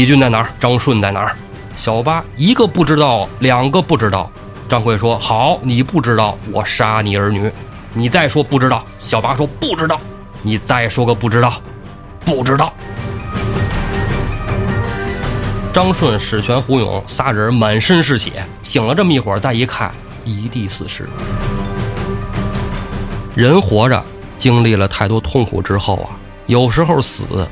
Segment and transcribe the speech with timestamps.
[0.00, 0.48] 李俊在哪儿？
[0.58, 1.36] 张顺在哪儿？
[1.74, 4.32] 小八一个不知道，两个不知道。
[4.66, 7.52] 张奎说：“好，你不知道，我杀你儿女。
[7.92, 10.00] 你再说不知道。”小八说：“不知道。”
[10.40, 11.52] 你再说个不知道，
[12.24, 12.72] 不知道。
[15.70, 21.06] 张顺、史全、胡勇仨人满身是血，醒了这么一会儿，再一看，一地死尸。
[23.34, 24.02] 人活着
[24.38, 27.46] 经历了太多痛苦之后啊，有时候死，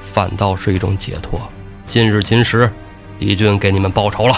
[0.00, 1.40] 反倒是一种解脱。
[1.86, 2.70] 今日今时，
[3.18, 4.34] 李俊给你们报仇了。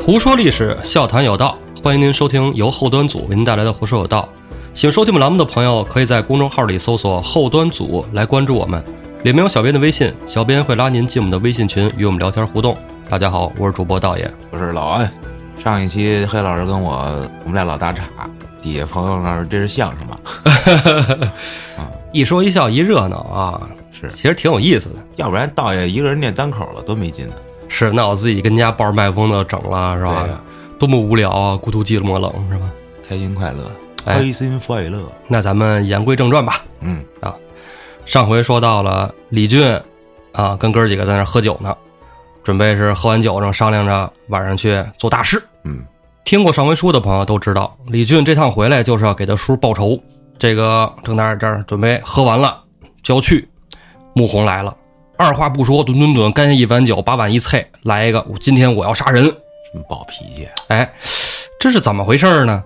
[0.00, 4.28] 胡说历史，笑谈有道，欢迎您收听由后端组为您带来的《胡说有道》。
[4.76, 8.82] 喜欢收听我们栏目的朋友，可以在公众号里搜索“后端组”来关注我们，
[9.22, 12.76] 里面有小编的微信，小编会拉您进我们的微信群，与我们聊天互动。
[13.08, 15.08] 大家好，我是主播道爷，我是老安。
[15.56, 16.92] 上一期黑老师跟我，
[17.44, 18.02] 我们俩老打岔，
[18.60, 21.30] 底下朋友说这是相声吗？
[22.10, 24.96] 一说一笑一热闹啊，是，其实挺有意思的。
[25.14, 27.34] 要不然道爷一个人念单口了，多没劲呢。
[27.68, 30.26] 是，那我自己跟家抱着麦克风的整了，是吧？
[30.80, 32.68] 多么无聊啊，孤独寂寞冷，是吧？
[33.08, 33.70] 开心快乐，
[34.04, 35.06] 开心快乐。
[35.28, 36.64] 那咱们言归正传吧。
[36.80, 37.32] 嗯啊，
[38.04, 39.78] 上回说到了李俊
[40.32, 41.74] 啊，跟哥几个在那喝酒呢，
[42.42, 45.42] 准备是喝完酒正商量着晚上去做大事。
[45.64, 45.84] 嗯，
[46.24, 49.98] 听过上回书的朋友都知道，李俊这趟回来就是要给他叔报仇。
[50.38, 52.60] 这个正在这儿准备喝完了
[53.02, 53.48] 就要去，
[54.12, 54.76] 穆弘来了。
[55.16, 58.20] 二话不说，吨吨吨，干下一碗酒，把碗一啐，来一个！
[58.28, 59.30] 我今天我要杀人，什
[59.74, 60.48] 么暴脾气？
[60.66, 60.92] 哎，
[61.60, 62.64] 这是怎么回事呢？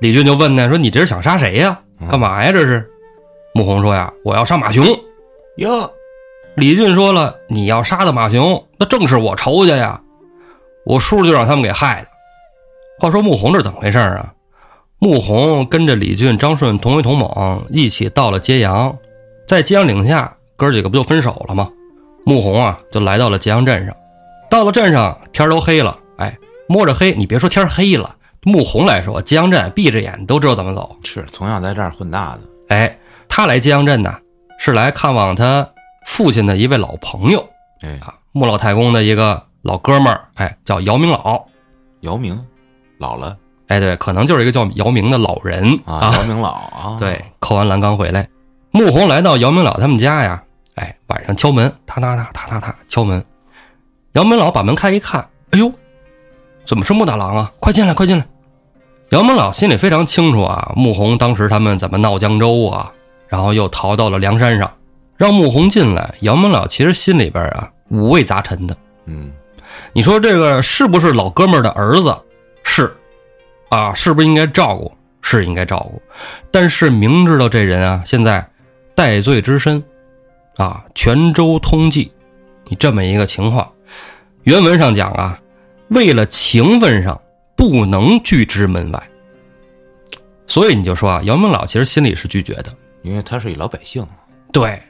[0.00, 1.80] 李俊就问呢，说：“你这是想杀谁呀？
[2.10, 2.52] 干嘛呀？
[2.52, 2.86] 这是？”
[3.56, 4.84] 穆弘说：“呀，我要杀马雄。”
[5.56, 5.90] 哟，
[6.56, 9.98] 李俊说了：“你要杀的马雄，那正是我仇家呀！
[10.84, 12.08] 我叔就让他们给害的。”
[13.00, 14.34] 话说穆弘这怎么回事啊？
[14.98, 18.94] 穆弘跟着李俊、张顺同威同猛一起到了揭阳，
[19.48, 21.70] 在揭阳岭下，哥几个不就分手了吗？
[22.26, 23.96] 穆弘啊，就来到了揭阳镇上。
[24.50, 25.98] 到了镇上，天都黑了。
[26.18, 26.36] 哎，
[26.68, 30.94] 摸着黑，你别说天黑了，穆弘来说，揭阳镇闭着眼都知道怎么走。
[31.04, 32.40] 是从小在这儿混大的。
[32.68, 34.14] 哎，他来揭阳镇呢，
[34.58, 35.68] 是来看望他
[36.06, 37.46] 父亲的一位老朋友。
[37.82, 41.44] 哎啊，穆老太公的一个老哥们儿，哎，叫姚明老。
[42.00, 42.38] 姚明，
[42.98, 43.36] 老了。
[43.68, 46.12] 哎，对，可能就是一个叫姚明的老人啊。
[46.14, 46.96] 姚明老啊。
[47.00, 48.28] 对，扣完栏杆回来，
[48.70, 50.42] 穆红来到姚明老他们家呀。
[50.76, 53.24] 哎，晚上敲门，踏踏踏踏踏踏敲门。
[54.12, 55.20] 姚明老把门开一看，
[55.50, 55.70] 哎呦，
[56.64, 57.52] 怎么是穆大郎啊？
[57.60, 58.26] 快进来，快进来！
[59.10, 62.92] 姚明老心里非常清楚啊，穆红当时他们怎么闹江州啊，
[63.28, 64.72] 然后又逃到了梁山上，
[65.16, 66.14] 让穆弘进来。
[66.20, 68.76] 姚门老其实心里边啊五味杂陈的。
[69.06, 69.30] 嗯，
[69.92, 72.16] 你说这个是不是老哥们的儿子？
[72.64, 72.94] 是，
[73.68, 74.92] 啊，是不是应该照顾？
[75.22, 76.00] 是应该照顾，
[76.52, 78.48] 但是明知道这人啊现在
[78.94, 79.82] 戴罪之身。
[80.56, 82.08] 啊，泉州通缉，
[82.64, 83.70] 你这么一个情况，
[84.44, 85.38] 原文上讲啊，
[85.88, 87.20] 为了情分上
[87.54, 89.02] 不能拒之门外，
[90.46, 92.72] 所以你就说啊，姚明老其实心里是拒绝的，
[93.06, 94.04] 因为他是一老百姓，
[94.52, 94.82] 对，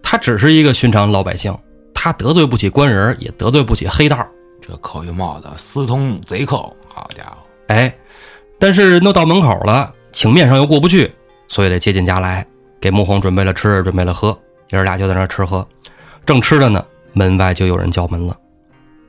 [0.00, 1.52] 他只是一个寻常老百姓，
[1.92, 4.24] 他得罪不起官人，也得罪不起黑道，
[4.62, 7.92] 这扣一帽子私通贼寇，好家伙，哎，
[8.60, 11.12] 但是人都到门口了，情面上又过不去，
[11.48, 12.46] 所以得接进家来，
[12.80, 14.38] 给穆弘准备了吃，准备了喝。
[14.70, 15.66] 爷儿俩就在那吃喝，
[16.24, 18.36] 正吃着呢，门外就有人叫门了，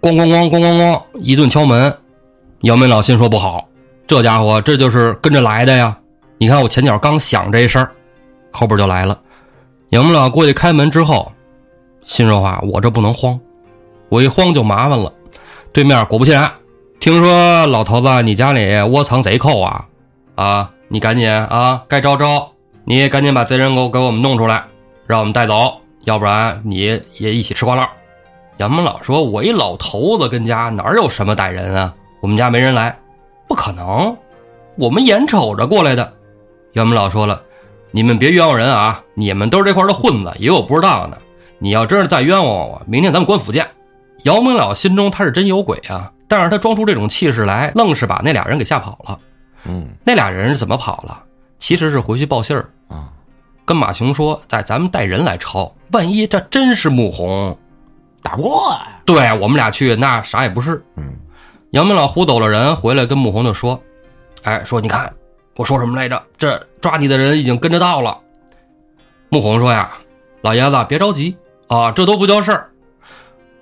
[0.01, 1.95] 咣咣咣咣咣咣，一顿敲门。
[2.61, 3.67] 姚明老心说不好，
[4.07, 5.95] 这家伙这就是跟着来的呀！
[6.39, 7.91] 你看我前脚刚想这事儿，
[8.57, 9.19] 后边就来了。
[9.89, 11.31] 姚明老过去开门之后，
[12.05, 13.39] 心说话，我这不能慌，
[14.09, 15.13] 我一慌就麻烦了。
[15.71, 16.51] 对面果不其然，
[16.99, 19.85] 听说老头子你家里窝藏贼寇啊，
[20.33, 22.49] 啊，你赶紧啊，该招招，
[22.83, 24.63] 你赶紧把贼人给我给我们弄出来。
[25.05, 27.87] 让我们带走，要不然你也一起吃瓜烂。
[28.57, 31.93] 杨门老说：“我一老头子跟家哪有什么歹人啊？
[32.19, 32.97] 我们家没人来，
[33.47, 34.17] 不可能，
[34.77, 36.11] 我们眼瞅着过来的。”
[36.73, 37.41] 杨门老说了
[37.91, 39.01] ：“你们别冤枉人啊！
[39.13, 41.17] 你们都是这块的混子，也有不知道的。
[41.59, 43.65] 你要真是再冤枉我，明天咱们官府见。”
[44.23, 49.19] 姚明老心中他是真有鬼啊，但是他装出这种气势来，愣是把那俩人给吓跑了。
[49.65, 51.23] 嗯，那俩人是怎么跑了？
[51.59, 53.09] 其实是回去报信儿啊。
[53.63, 57.57] 跟马雄说：“带咱们带人来抄，万一这真是穆弘，
[58.21, 58.87] 打不过呀。
[59.05, 61.15] 对我们俩去，那啥也不是。”嗯，
[61.71, 63.81] 杨明老唬走了人，回来跟穆弘就说
[64.43, 65.13] ：“哎，说你看
[65.57, 66.23] 我说什么来着？
[66.37, 68.17] 这抓你的人已经跟着到了。”
[69.29, 69.91] 穆弘说：“呀，
[70.41, 71.35] 老爷子别着急
[71.67, 72.69] 啊，这都不叫事儿。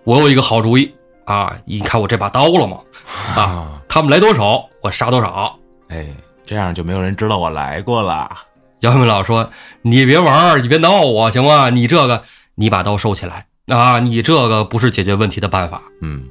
[0.04, 0.94] 我有一个好主意
[1.26, 1.58] 啊！
[1.66, 2.78] 你看我这把刀了吗？
[3.36, 5.58] 啊，他们来多少，我杀多少。
[5.88, 6.06] 哎，
[6.46, 8.30] 这样就没有人知道我来过了。
[8.82, 9.50] 姚明老说
[9.82, 11.72] ：“你别玩儿，你别闹我，行吗？
[11.72, 12.22] 你这个，
[12.54, 13.98] 你把刀收起来啊！
[14.00, 15.82] 你这个不是解决问题的办法。
[16.02, 16.26] 嗯，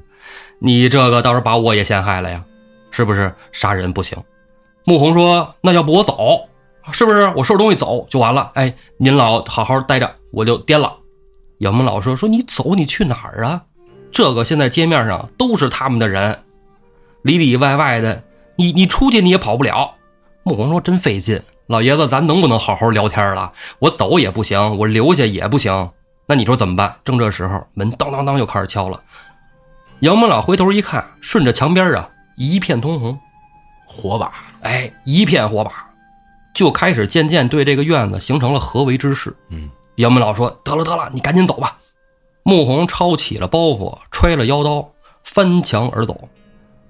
[0.60, 2.44] 你这个到时候把我也陷害了呀，
[2.92, 3.34] 是不是？
[3.50, 4.16] 杀人不行。”
[4.86, 6.46] 穆红说：“那要不我走，
[6.92, 7.26] 是不是？
[7.36, 8.50] 我收拾东西走就完了。
[8.54, 10.92] 哎，您老好好待着，我就颠了。”
[11.60, 13.62] 姚明老说：“说你走，你去哪儿啊？
[14.12, 16.38] 这个现在街面上都是他们的人，
[17.22, 18.22] 里里外外的，
[18.56, 19.90] 你你出去你也跑不了。”
[20.44, 23.50] 穆红说：“真费劲，老爷子，咱能不能好好聊天了？
[23.78, 25.90] 我走也不行，我留下也不行。
[26.26, 29.00] 那你说怎么办？”正这时候，门当当当又开始敲了。
[30.00, 33.18] 姚明老回头一看，顺着墙边啊，一片通红，
[33.86, 34.30] 火把，
[34.64, 35.72] 哎，一片火把，
[36.54, 39.34] 就开始渐渐对这个院子形成了合围之势。
[39.50, 41.78] 嗯，姚门老说：“得了得了，你赶紧走吧。”
[42.44, 44.86] 穆弘抄起了包袱，揣了腰刀，
[45.22, 46.28] 翻墙而走。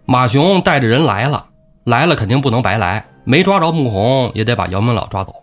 [0.05, 1.47] 马雄带着人来了，
[1.85, 3.05] 来了肯定不能白来。
[3.25, 5.35] 没抓着穆弘，也得把姚门老抓走，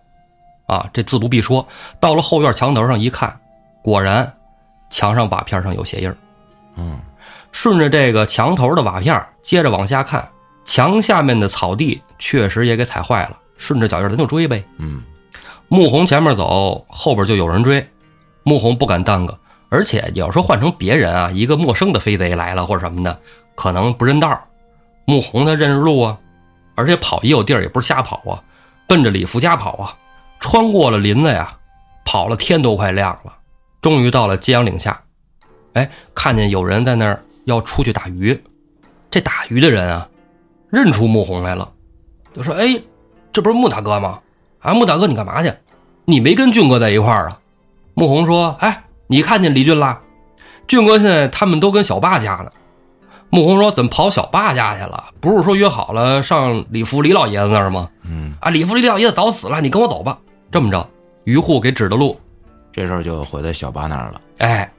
[0.68, 1.68] 啊，这自不必说。
[2.00, 3.40] 到了后院墙头上一看，
[3.82, 4.32] 果然，
[4.90, 6.16] 墙上瓦片上有鞋印
[6.76, 7.00] 嗯，
[7.52, 10.30] 顺着这个墙头的瓦片，接着往下看，
[10.72, 13.38] 墙下面的草地确实也给踩坏了。
[13.58, 14.64] 顺着脚印咱就追呗。
[14.78, 15.04] 嗯，
[15.68, 17.86] 穆红前面走，后边就有人追，
[18.44, 19.38] 穆红不敢耽搁。
[19.68, 23.20] 而且要说换成别人啊，一个陌生的飞贼来了或者什么的，
[23.54, 24.48] 可能不认道
[25.04, 26.18] 穆红他认识路啊。
[26.76, 28.42] 而且跑也有地儿，也不是瞎跑啊，
[28.88, 29.94] 奔着李福家跑啊，
[30.40, 31.54] 穿过了林子呀，
[32.06, 33.36] 跑了天都快亮了，
[33.82, 35.04] 终于到了揭阳岭下，
[35.74, 38.42] 哎，看见有人在那儿要出去打鱼，
[39.10, 40.08] 这打鱼的人啊，
[40.72, 41.70] 认出穆红来了，
[42.34, 42.82] 就说：“哎，
[43.32, 44.20] 这不是穆大哥吗？
[44.60, 45.54] 啊，穆大哥，你干嘛去？
[46.06, 47.38] 你没跟俊哥在一块儿啊？”
[47.94, 50.00] 穆红说：“哎，你看见李俊了？
[50.68, 52.52] 俊哥现在他们都跟小霸家呢。”
[53.30, 55.06] 穆红说：“怎么跑小霸家去了？
[55.20, 57.90] 不是说约好了上李福李老爷子那儿吗？
[58.04, 60.18] 嗯，啊，李福李老爷子早死了，你跟我走吧。
[60.52, 60.90] 这么着，
[61.24, 62.20] 于户给指的路，
[62.74, 64.20] 这事儿就回到小霸那儿了。
[64.40, 64.70] 哎，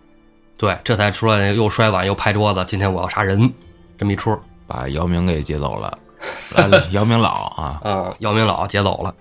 [0.59, 2.63] 对，这才出来又摔碗又拍桌子。
[2.69, 3.51] 今天我要杀人，
[3.97, 4.39] 这么一出，
[4.73, 5.99] 把姚明给劫走了。
[6.93, 9.15] 姚明老啊，嗯，姚明老劫走了。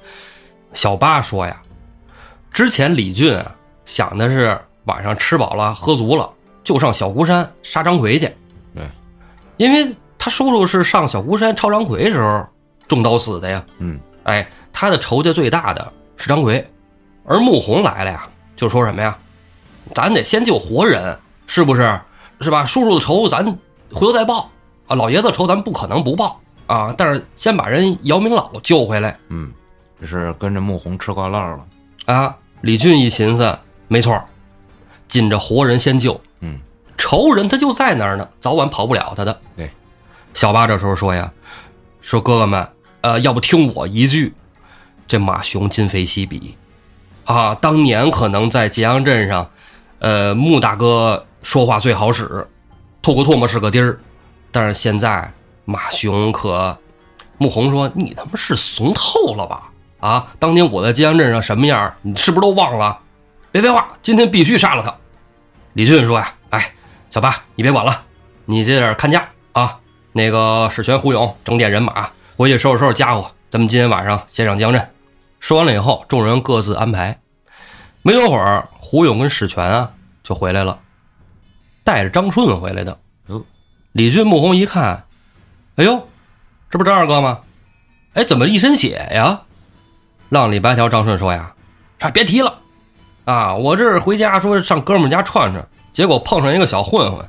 [0.72, 1.62] 小八说呀，
[2.52, 3.54] 之前李俊啊
[3.84, 6.30] 想的是晚上吃饱了喝足了，
[6.64, 8.34] 就上小孤山杀张奎去。”
[8.74, 8.84] 对
[9.58, 12.48] 因为他叔叔是上小孤山抄张奎时候
[12.88, 16.66] 中刀死的呀，嗯，哎，他的仇家最大的是张奎，
[17.26, 18.26] 而穆弘来了呀，
[18.56, 19.18] 就说什么呀，
[19.94, 22.00] 咱得先救活人，是不是？
[22.40, 22.66] 是吧？
[22.66, 23.46] 叔叔的仇咱
[23.92, 24.50] 回头再报
[24.92, 29.50] 啊，老爷子仇咱不可能不报啊，但是先把人姚明老救回来，嗯，
[30.02, 31.66] 这是跟着穆弘吃瓜唠了
[32.08, 32.36] 啊。
[32.60, 33.58] 李俊一寻思，
[33.88, 34.22] 没错，
[35.08, 36.60] 紧着活人先救，嗯。
[36.98, 39.42] 仇人他就在那儿呢，早晚跑不了他的。
[39.56, 39.72] 对，
[40.34, 41.32] 小八这时候说呀
[42.02, 42.68] ：“说哥哥们，
[43.00, 44.34] 呃，要不听我一句，
[45.08, 46.56] 这马雄今非昔比，
[47.24, 49.50] 啊，当年可能在揭阳镇上，
[50.00, 52.46] 呃，穆大哥说话最好使，
[53.02, 54.00] 吐个唾沫是个钉儿，
[54.52, 55.32] 但是现在
[55.66, 56.78] 马雄可……
[57.38, 59.72] 穆弘说你他妈是怂透了吧？
[60.00, 63.00] 啊，当年我在江镇上什么样，你是不是都忘了？
[63.52, 64.96] 别废话，今天必须杀了他。”
[65.74, 66.72] 李俊说呀：“哎。”
[67.12, 68.04] 小八，你别管了，
[68.46, 69.78] 你这点看家啊！
[70.14, 74.90] 那个史全、胡勇整点人马回去收拾收拾家伙，咱们今天晚上先上江镇。
[75.42, 77.20] 说完了以后，众人各自安排。
[78.02, 79.92] 没多会儿，胡勇跟史全啊
[80.24, 80.80] 就回来了，
[81.84, 82.98] 带着张顺回来的。
[83.92, 85.06] 哟，李俊、穆弘一看，
[85.76, 86.08] 哎呦，
[86.70, 87.40] 这不张二哥吗？
[88.14, 89.42] 哎，怎么一身血呀？
[90.30, 91.54] 浪里白条张顺说呀
[92.00, 92.60] ：“啊，别提了，
[93.26, 97.28] 啊，我这是回家说上哥们家串串。”结果碰上一个小混混，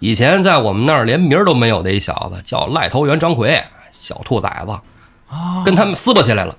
[0.00, 3.62] 以前在我们那儿连名都没有的一小子，叫赖头猿张奎，
[3.92, 4.72] 小兔崽子，
[5.28, 6.56] 啊，跟他们撕巴起来了。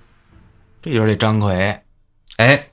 [0.82, 1.78] 这就是这张奎。
[2.38, 2.68] 哎，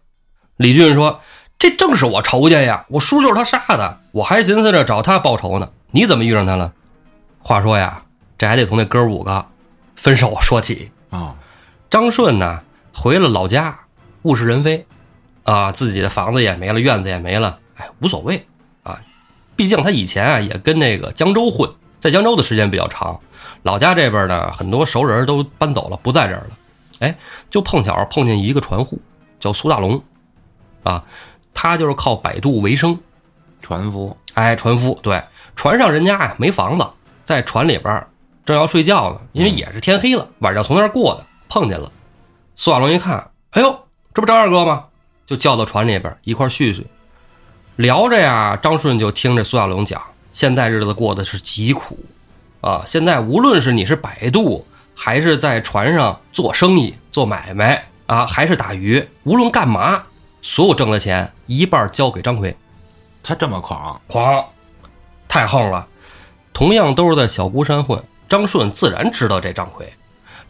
[0.56, 1.20] 李俊说
[1.58, 5.68] ：“这正是我仇家呀，我叔就是他杀的，我还寻思着找他报仇呢。
[5.90, 6.73] 你怎么遇上他了？”
[7.40, 8.02] 话说呀，
[8.37, 9.47] 这还得从那哥五个
[9.97, 11.35] 分手说起啊。
[11.88, 12.62] 张顺呢，
[12.95, 13.78] 回了老家，
[14.23, 14.87] 物是人非，
[15.45, 18.47] 啊，自己的房子也没了，院子也没了，哎，无所谓
[18.83, 19.00] 啊。
[19.57, 23.18] 毕竟他以前啊也跟那个江州混，在江州的时间比较长，
[23.62, 26.59] 老家这边呢很多熟人都搬走了，不在这儿了。
[26.99, 27.16] 哎，
[27.49, 29.00] 就碰巧碰见一个船户，
[29.40, 30.02] 叫苏大龙，
[30.83, 31.02] 啊，
[31.54, 32.99] 他就是靠摆渡为生，
[33.62, 34.14] 船夫。
[34.35, 35.23] 哎，船夫对，
[35.58, 36.86] 船上人家呀没房子，
[37.24, 38.06] 在船里边
[38.44, 41.90] 正要睡觉呢，因为也是天黑了，晚上从那儿过的，碰见了。
[42.54, 43.76] 苏亚龙一看，哎呦，
[44.14, 44.84] 这不张二哥吗？
[45.26, 46.86] 就叫到船里边一块叙叙。
[47.74, 50.00] 聊着呀，张顺就听着苏亚龙讲
[50.30, 51.98] ：“现在日子过得是极苦
[52.60, 52.84] 啊！
[52.86, 60.04] 现在无论是你是摆渡，还是在船上做生意、做买卖啊，还是打鱼，无论干嘛，
[60.40, 62.56] 所有挣的钱一半交给张奎，
[63.24, 64.44] 他这么狂，狂，
[65.28, 65.87] 太横了。
[66.52, 69.87] 同样都是在小孤山混，张顺自然知道这张奎。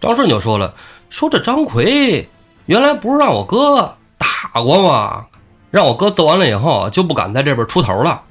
[0.01, 0.73] 张顺就说了
[1.11, 2.27] ：“说这张奎
[2.67, 5.27] 原来不是让我哥打过吗？
[5.71, 8.23] 让我哥揍完了以后就不敢在这边出头了。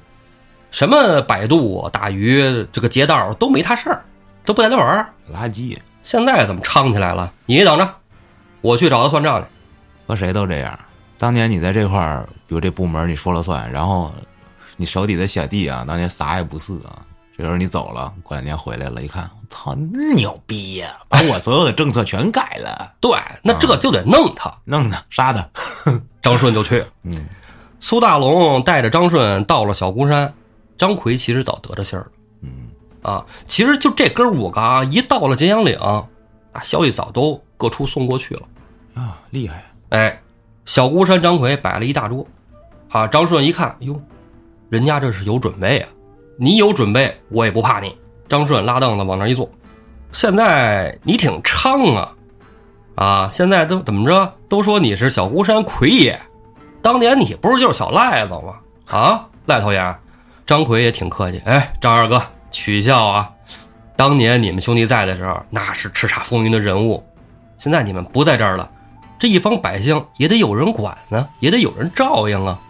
[0.72, 4.02] 什么摆渡、打鱼，这个劫道都没他事儿，
[4.44, 5.08] 都不带他玩儿。
[5.32, 7.32] 垃圾，现在怎么猖起来了？
[7.46, 7.88] 你等着，
[8.60, 9.46] 我去找他算账去。
[10.06, 10.76] 和谁都这样。
[11.16, 14.12] 当年你在这块儿，比如这部门你说了算，然后
[14.78, 17.04] 你手底的小弟啊，当年啥也不是啊。
[17.36, 24.52] 这时候你走了，过两年回来了，一看，我操，那牛逼呀、把我所有的政策全改了， 对，那这就得弄他。
[24.64, 25.48] 弄他杀他。
[26.22, 26.84] 张顺就去。
[27.04, 27.28] 嗯，
[27.78, 30.32] 苏大龙带着张顺到了小孤山，
[30.76, 32.10] 张奎其实早得着信儿了。
[32.42, 32.50] 嗯，
[33.02, 36.04] 啊，其实就这哥五个啊，一到了金阳岭，啊，
[36.62, 38.42] 消息早都各处送过去了。
[38.94, 40.20] 啊，厉害，哎，
[40.64, 42.26] 小孤山张奎摆了一大桌，
[42.90, 44.00] 啊，张顺一看，哟，
[44.68, 45.88] 人家这是有准备啊，
[46.36, 47.96] 你有准备，我也不怕你。
[48.28, 49.48] 张顺拉凳子往那儿一坐，
[50.12, 52.14] 现在你挺猖啊，
[52.94, 56.18] 啊，现在都怎么着都说你是小孤山魁爷，
[56.82, 58.54] 当年你不是就是小赖子吗？
[58.88, 59.96] 啊，赖头爷，
[60.46, 63.30] 张奎也挺客气，哎，张二哥取笑啊，
[63.96, 67.02] 当年你们兄弟在的时候，那是叱咤风云的人物，
[67.56, 68.70] 现在你们不在这儿了。
[69.18, 72.60] 这一方百姓也得有人管呢，也得有人照应啊！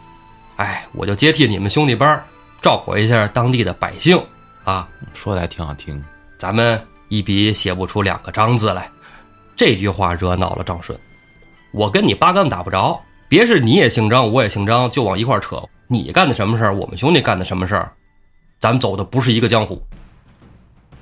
[0.59, 2.25] 哎，我就接替你们兄弟班儿，
[2.61, 4.21] 照顾一下当地的百姓
[4.65, 4.89] 啊！
[5.15, 6.03] 说的还挺好听。
[6.37, 8.91] 咱们一笔写不出两个张字来，
[9.57, 10.99] 这句话惹恼了张顺。
[11.71, 15.63] 我跟你八竿子打不着，别是你也姓张，我也姓张，就往一块儿扯。
[15.87, 17.93] 你干的什么事儿，我们兄弟干的什么事儿，
[18.59, 19.81] 咱们走的不是一个江湖。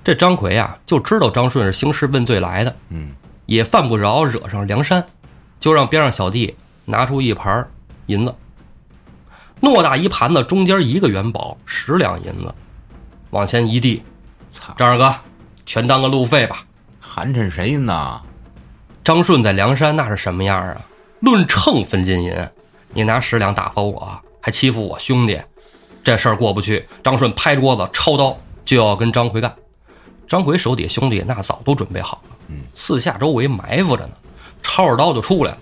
[0.04, 3.14] 这张奎啊，就知道张顺是兴师问罪来的，嗯，
[3.46, 5.02] 也犯不着惹上梁山，
[5.58, 7.66] 就让边上小弟拿出一盘
[8.06, 8.34] 银子，
[9.66, 12.54] 偌大一盘子，中间一个元宝，十两银子，
[13.30, 14.02] 往前一递，
[14.48, 15.14] 操，张二哥，
[15.64, 16.64] 全当个路费吧。
[17.00, 18.20] 寒碜谁呢？
[19.02, 20.80] 张顺在梁山那是什么样啊？
[21.20, 22.34] 论秤分金银，
[22.92, 25.40] 你拿十两打发我，还欺负我兄弟，
[26.04, 26.86] 这事儿过不去。
[27.02, 29.54] 张顺拍桌子，抄刀就要跟张奎干。
[30.28, 34.12] 张奎手底下兄弟那早都准备好了，嗯，四下周围埋伏着呢，
[34.62, 35.58] 抄着刀就出来了，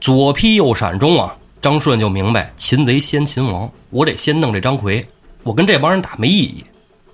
[0.00, 5.04] 左劈右闪中啊，张顺就明白擒贼先擒王，我得先弄这张奎，
[5.42, 6.64] 我跟这帮人打没意义，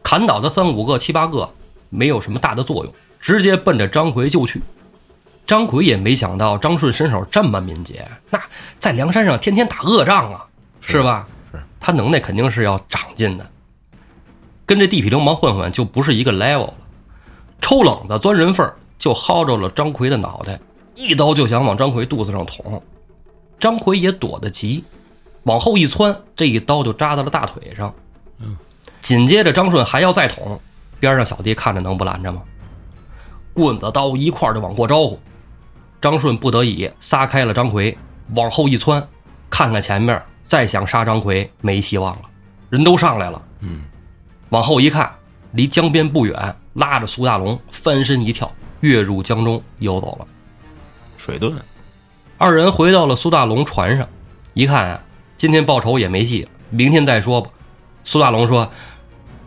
[0.02, 1.50] 砍倒他三五个七八个
[1.88, 4.62] 没有什么大的作用，直接奔着张奎就去。
[5.46, 8.38] 张奎也没想到张顺身手这么敏捷，那
[8.78, 10.44] 在梁山上天天打恶仗啊，
[10.82, 11.26] 是吧？
[11.50, 13.50] 是他能耐肯定是要长进的，
[14.66, 16.74] 跟这地痞流氓混混就不是一个 level 了。
[17.62, 20.60] 抽冷子钻人缝儿，就薅着了张奎的脑袋，
[20.94, 22.82] 一刀就想往张奎肚子上捅。
[23.62, 24.84] 张奎也躲得急，
[25.44, 27.94] 往后一窜，这一刀就扎到了大腿上。
[29.00, 30.60] 紧接着张顺还要再捅，
[30.98, 32.42] 边上小弟看着能不拦着吗？
[33.52, 35.16] 棍子刀一块儿就往过招呼。
[36.00, 37.96] 张顺不得已撒开了张奎，
[38.34, 39.06] 往后一窜，
[39.48, 42.22] 看看前面，再想杀张奎没希望了，
[42.68, 43.40] 人都上来了。
[43.60, 43.84] 嗯，
[44.48, 45.08] 往后一看，
[45.52, 50.26] 离江边不远，拉着苏大龙翻身一跳，跃入江中游走了。
[51.16, 51.54] 水遁，
[52.42, 54.04] 二人回到了苏大龙船上，
[54.54, 55.00] 一看啊，
[55.36, 57.48] 今天报仇也没戏了，明天再说吧。
[58.02, 58.68] 苏大龙说：“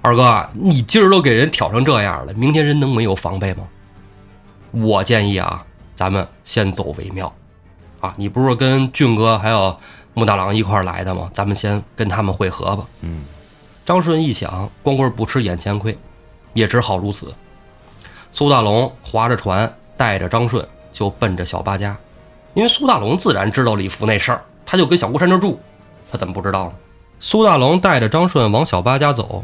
[0.02, 3.68] 二哥，你今儿都给人挑成这样了，明天人能没有防备吗？
[4.72, 5.62] 我建议啊，
[5.94, 7.36] 咱们先走为妙。
[8.00, 9.78] 啊，你不是跟俊哥还有
[10.14, 11.30] 穆大郎一块儿来的吗？
[11.34, 13.26] 咱们先跟他们会合吧。”嗯，
[13.86, 15.98] 张顺一想，光棍不吃眼前亏，
[16.54, 17.36] 也只好如此。
[18.32, 21.98] 苏大龙划着船，带着张顺就奔着小八家，
[22.56, 25.60] 因为苏大龙自然知道李福那事儿，他就跟小孤山这儿住，
[26.12, 26.74] 他怎么不知道呢？
[27.20, 29.44] 苏大龙带着张顺往小八家走，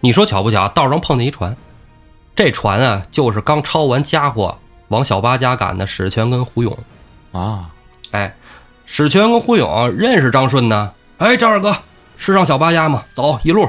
[0.00, 1.54] 你说巧不巧，道上碰见一船，
[2.34, 4.56] 这船啊就是刚抄完家伙
[4.88, 6.78] 往小八家赶的史全跟胡勇。
[7.32, 7.70] 啊，
[8.12, 8.34] 哎，
[8.86, 10.92] 史全跟胡勇认识张顺呢。
[11.18, 11.76] 哎，张二哥，
[12.16, 13.04] 是上小八家吗？
[13.12, 13.68] 走一路。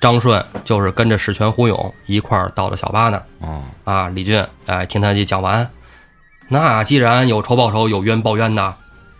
[0.00, 4.08] 张顺就是跟着史全、胡勇一块儿到了小八那儿哦，啊。
[4.08, 5.66] 李俊，哎，听他一讲完，
[6.48, 8.74] 那既然有仇报仇，有冤报冤的，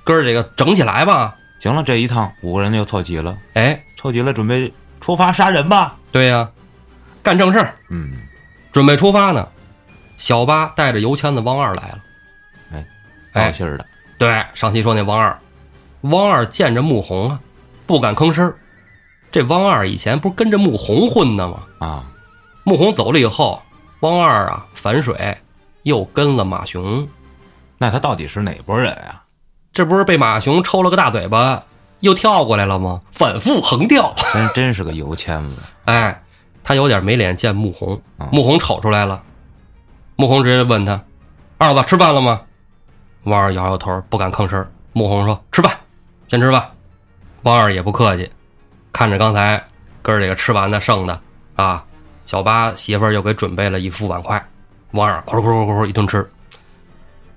[0.05, 1.35] 哥儿几个整起来吧。
[1.59, 5.97] 行了，这一趟五个人就凑齐了，哎，凑齐了，准备出发杀人吧。
[6.13, 6.49] 对呀、
[7.23, 8.13] 干正事儿，嗯，
[8.71, 9.49] 准备出发呢。
[10.17, 11.99] 小八带着油签子汪二来了。
[12.73, 12.87] 哎，
[13.33, 13.87] 哎高兴儿的，
[14.19, 15.37] 对，上期说那汪二，
[16.03, 17.41] 汪二见着穆弘啊，
[17.87, 18.57] 不敢吭声儿
[19.33, 21.63] 这汪二以前不是跟着穆弘混的吗？
[21.81, 22.05] 啊，
[22.63, 23.61] 穆弘走了以后，
[24.01, 25.37] 汪二啊反水，
[25.85, 27.09] 又跟了马雄。
[27.79, 29.23] 那他到底是哪拨人呀？
[29.73, 31.65] 这不是被马雄抽了个大嘴巴，
[32.01, 33.01] 又跳过来了吗？
[33.11, 34.15] 反复横跳。
[34.33, 35.57] 真真是个油签子。
[35.87, 36.23] 哎，
[36.63, 39.23] 他有点没脸见穆弘啊，穆弘瞅出来了，
[40.17, 41.03] 穆弘直接问他
[41.59, 42.41] ：“二子吃饭了吗？”
[43.25, 44.67] 王二摇摇头，不敢吭声。
[44.93, 45.73] 穆弘说：“吃饭，
[46.29, 46.71] 先吃饭。”
[47.43, 48.31] 王二也不客气，
[48.93, 49.63] 看着刚才
[50.01, 51.21] 哥儿几个吃完的剩的
[51.57, 51.85] 啊，
[52.25, 54.43] 小八媳妇儿又给准备了一副碗筷，
[54.95, 56.29] 汪二咕噜咕噜咕噜一顿吃。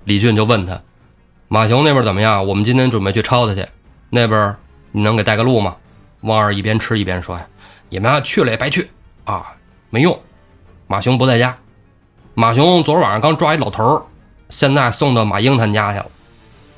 [0.03, 0.79] 李俊就问他
[1.49, 2.45] ：“马雄那边怎么样？
[2.45, 3.67] 我们今天准备去抄他去，
[4.11, 4.55] 那边
[4.91, 5.75] 你能给带个路吗？”
[6.21, 7.47] 汪二一边吃一边说：“呀，
[7.89, 8.87] 你们去了也白去
[9.25, 9.55] 啊，
[9.89, 10.17] 没用。
[10.85, 11.57] 马雄不在家，
[12.35, 14.01] 马雄昨儿晚上刚抓一老头儿，
[14.49, 16.05] 现在送到马英他们家去了，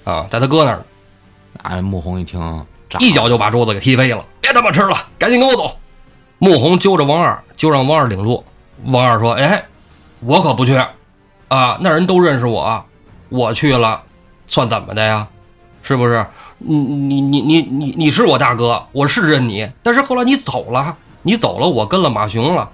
[0.06, 0.86] 啊，在他哥那儿呢，
[1.64, 2.66] 哎，穆弘一听，
[3.00, 4.26] 一脚就把桌子给踢飞了。
[4.40, 5.78] 别他妈吃了，赶紧跟我走！
[6.38, 8.42] 穆弘揪着王二，就让王二领路。
[8.86, 9.62] 王二说：“哎，
[10.20, 10.76] 我可不去，
[11.48, 12.84] 啊，那人都认识我，
[13.30, 14.02] 我去了，
[14.48, 15.28] 算怎么的呀？
[15.82, 16.26] 是不是？
[16.58, 22.70] 你你你你你你是我大哥，我是认你，但是后来你走了，你走了，我跟了马雄了，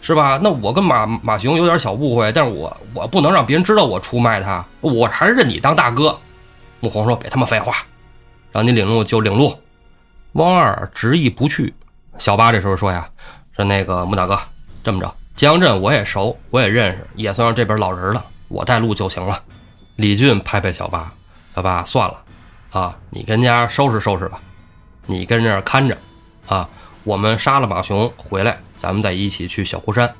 [0.00, 0.40] 是吧？
[0.42, 6.18] 那我跟马马雄有点小误会，但是我我不能让别人知道我出卖他，我还是认你当大哥。”
[6.80, 7.74] 穆弘说：“别他妈废话，
[8.52, 9.54] 让你领路就领路。”
[10.32, 11.72] 汪二执意不去。
[12.18, 13.08] 小八这时候说呀
[13.56, 14.38] ：“说那个穆大哥，
[14.82, 19.38] 这么着，江镇我也熟，我也认识，也算是这边老人了，我带路就行了。”
[19.96, 21.12] 李俊拍拍小八
[21.54, 22.22] ：“小八，算了，
[22.70, 24.40] 啊，你跟家收拾收拾吧，
[25.04, 25.96] 你跟这儿看着，
[26.46, 26.66] 啊，
[27.04, 30.10] 我们杀了马雄回来，咱们再一起去小湖山。”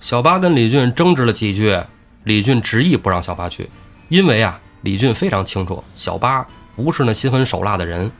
[0.00, 1.78] 小八跟李俊争执了几句，
[2.24, 3.70] 李俊执意不让小八去，
[4.08, 6.44] 因为啊，李俊非常清楚小八
[6.74, 8.10] 不是那心狠手辣的人。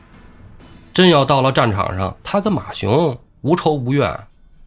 [0.93, 4.17] 真要到了战场上，他跟马雄无仇无怨，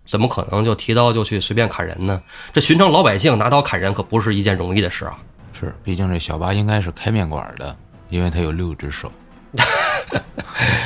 [0.08, 2.20] 怎么可能就提刀就去随便砍人呢？
[2.50, 5.18] 这寻常老百姓拿刀砍人可不是一件容易的事啊！
[5.52, 7.76] 是，毕竟这小八应该是开面馆的，
[8.08, 9.12] 因为他有六只手，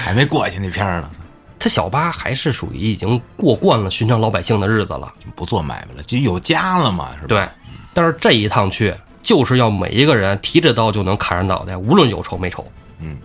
[0.04, 1.10] 还没过去那片儿呢，
[1.56, 5.12] 他小八还是属于已经过惯了寻常老百姓的日子了。
[5.36, 7.26] 不做买卖了，就有家了嘛，是吧？
[7.28, 7.48] 对，
[7.94, 12.66] 但是这一趟去就是要每一个人提着刀就能砍人脑袋，无论有仇没仇，
[12.98, 13.16] 嗯，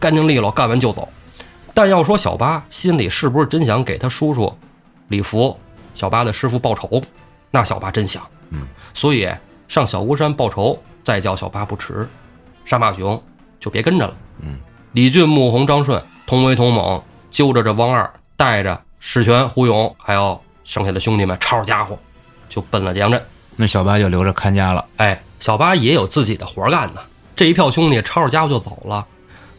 [0.00, 1.08] 干净利落，干完就走。
[1.72, 4.56] 但要说小八心里是不是真想给他叔叔
[5.14, 5.56] 李福、
[5.94, 7.00] 小八的师傅报仇？
[7.52, 9.30] 那小八真想，嗯，所以
[9.68, 12.08] 上小孤山报仇，再叫小八不迟，
[12.64, 13.22] 杀马雄
[13.60, 14.16] 就别跟着了。
[14.40, 14.58] 嗯，
[14.90, 17.00] 李俊、穆弘、张顺同为同猛，
[17.30, 21.96] 揪着这汪二，带着史全、胡勇，还有剩下的兄弟们，抄着家伙
[22.48, 23.24] 就奔了江镇。
[23.54, 24.84] 那小八就留着看家了。
[24.96, 27.00] 哎，小八也有自己的活干呢。
[27.36, 29.06] 这一票兄弟抄着家伙就走了，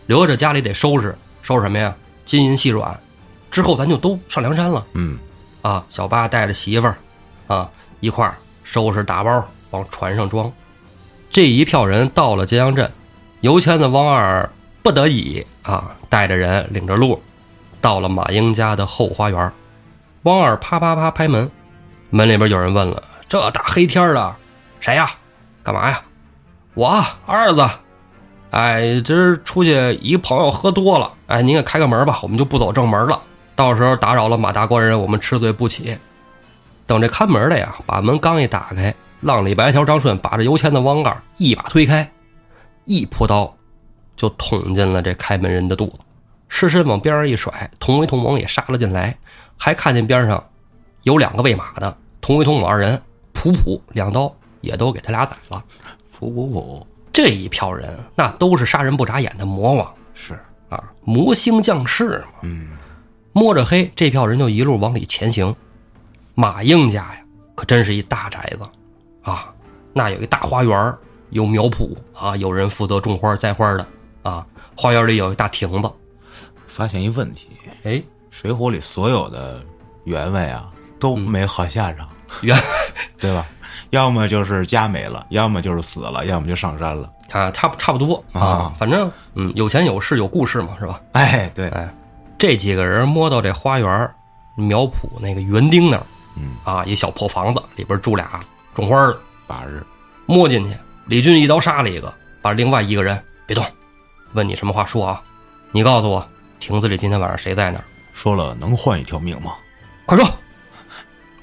[0.07, 1.95] 留着家里得收拾收拾什么呀？
[2.25, 2.99] 金银细软。
[3.51, 5.17] 之后咱就都上梁山了嗯，
[5.65, 5.83] 啊！
[5.89, 6.95] 小八带着媳妇儿
[7.47, 7.67] 啊
[7.99, 10.51] 一块儿收拾打包往船上装。
[11.31, 12.91] 这一票人到了揭阳镇，
[13.41, 14.47] 油签子汪二
[14.83, 17.19] 不得已啊，带着人领着路，
[17.81, 19.51] 到了马英家的后花园。
[20.21, 21.49] 汪二啪啪啪拍门，
[22.11, 24.35] 门里边有人问了：“这大黑天的，
[24.79, 25.09] 谁呀？
[25.63, 25.99] 干嘛呀？”
[26.75, 27.67] 我二子，
[28.51, 33.19] 哎，今儿出去一朋友喝多了，哎，您给开个门吧，我们就不走正门了。
[33.55, 35.97] 到时候打扰了马大官人，我们吃罪不起。
[36.85, 42.11] 等这看门的呀，把门刚一打开，浪里白条张顺把这油钱的汪盖一把推开，
[42.83, 43.51] 一扑刀
[44.15, 45.99] 就捅进了这开门人的肚子，
[46.47, 49.17] 尸身往边上一甩，同为同盟也杀了进来，
[49.57, 50.43] 还看见边上
[51.03, 53.01] 有两个喂马的同为同盟二人，
[53.33, 55.63] 普普两刀也都给他俩宰了。
[56.19, 60.39] 噗噗噗，这一票人那都是杀人不眨眼的魔王是，
[60.69, 62.39] 啊，魔星降世嘛。
[62.43, 62.69] 嗯，
[63.37, 65.53] 摸着黑，这票人就一路往里前行。
[66.35, 67.17] 马英家呀，
[67.53, 68.61] 可真是一大宅子
[69.29, 69.53] 啊！
[69.91, 70.95] 那有一大花园，
[71.31, 73.85] 有苗圃啊，有人负责种花栽花的
[74.23, 74.47] 啊。
[74.73, 75.91] 花园里有一大亭子，
[76.65, 77.49] 发现一问题，
[77.83, 77.91] 哎，
[78.31, 79.61] 《水浒》里所有的
[80.05, 82.07] 员外啊都没好下场，
[82.41, 82.57] 原
[83.19, 83.45] 对吧？
[83.89, 87.11] 要么就是家没了，要么就是死了，要么就上山了。
[87.31, 91.01] 啊，差不差不多啊啊，反正嗯，有钱有势有故事嘛，是吧？
[91.11, 91.93] 哎，对，哎，
[92.45, 94.11] 这几个人摸到这花园
[94.53, 96.05] 苗圃那个园丁那儿，
[96.35, 98.39] 嗯，啊，一小破房子里边住俩
[98.75, 99.83] 种花的，把人，
[100.27, 100.77] 摸进去，
[101.07, 103.65] 李俊一刀杀了一个，把另外一个人别动，
[104.33, 105.23] 问你什么话说啊？
[105.71, 106.23] 你告诉我，
[106.59, 107.83] 亭子里今天晚上谁在那儿？
[108.13, 109.55] 说了能换一条命吗？
[110.05, 110.23] 快说！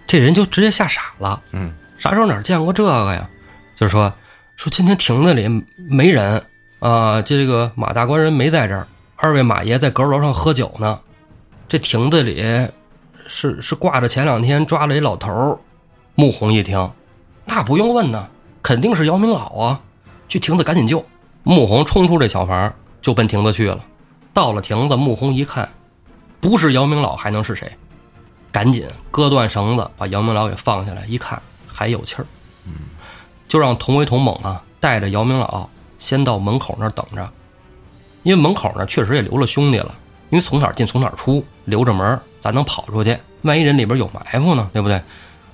[0.07, 3.29] 这人就直接吓傻了，嗯，啥时候哪儿见过这个呀？
[3.75, 4.15] 就是说
[4.55, 6.41] 说今天亭子里没人
[6.79, 8.87] 啊，这个马大官人没在这儿，
[9.23, 10.99] 二位马爷在阁楼上喝酒呢。
[11.69, 12.45] 这亭子里
[13.29, 15.57] 是是挂着前两天抓了一老头儿。
[16.17, 16.91] 穆弘一听，
[17.45, 18.29] 那不用问呢，
[18.65, 19.81] 肯定是姚明老啊！
[20.27, 21.05] 去亭子赶紧救。
[21.45, 23.79] 穆弘冲出这小房，就奔亭子去了。
[24.35, 25.73] 到了亭子，穆弘一看，
[26.41, 27.71] 不是姚明老还能是谁？
[28.51, 31.07] 赶紧割断绳子，把姚明老给放下来。
[31.07, 32.27] 一看还有气儿，
[33.47, 37.33] 就让同威同猛啊，带着姚明老先到门口那儿等着。
[38.23, 39.95] 因为门口呢确实也留了兄弟了，
[40.31, 43.19] 因为从哪儿进从哪儿出，留着门，咱能跑出去。
[43.43, 45.03] 万一人里边有埋伏呢，对不对？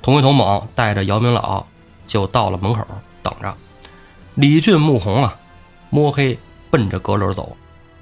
[0.02, 1.64] 同为同猛带着姚明老
[2.06, 2.86] 就到了门口
[3.22, 3.54] 等着。
[4.34, 5.36] 李俊、穆弘啊，
[5.90, 6.38] 摸黑
[6.70, 7.56] 奔着阁楼走。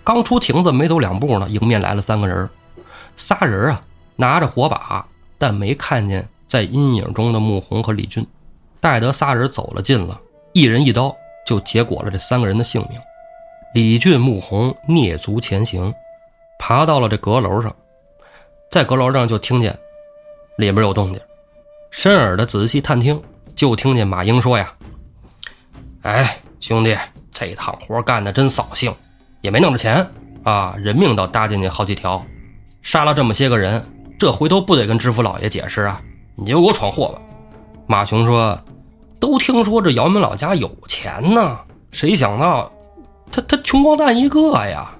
[0.04, 2.48] 刚出亭子没走两步呢，迎面来了三个人，
[3.16, 3.80] 仨人啊
[4.16, 5.06] 拿着火把，
[5.38, 8.26] 但没看见在阴影中的穆弘和李俊。
[8.80, 10.20] 待得仨人走了近了，
[10.52, 11.14] 一人一刀
[11.46, 13.00] 就结果了这三个人的性命。
[13.76, 15.92] 李俊、穆弘蹑足前行，
[16.58, 17.76] 爬到了这阁楼上，
[18.70, 19.78] 在阁楼上就听见
[20.56, 21.20] 里边有动静，
[21.90, 23.20] 深耳的仔细探听，
[23.54, 24.72] 就听见马英说：“呀，
[26.00, 26.96] 哎，兄弟，
[27.30, 28.90] 这趟活干的真扫兴，
[29.42, 30.10] 也没弄着钱
[30.42, 32.24] 啊，人命倒搭进去好几条，
[32.80, 33.84] 杀了这么些个人，
[34.18, 36.00] 这回头不得跟知府老爷解释啊？
[36.34, 37.20] 你就给我闯祸吧。”
[37.86, 38.58] 马雄说
[39.20, 41.58] ：“都听说这姚明老家有钱呢，
[41.90, 42.72] 谁想到？”
[43.30, 44.94] 他他穷光蛋一个呀，